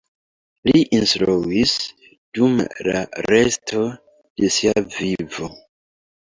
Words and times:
Li 0.67 0.79
instruis 0.99 1.73
dum 2.37 2.57
la 2.87 3.03
resto 3.27 3.83
de 4.41 4.51
sia 4.57 4.85
vivo. 4.97 5.51